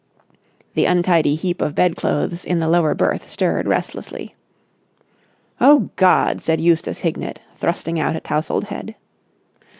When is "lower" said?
2.67-2.95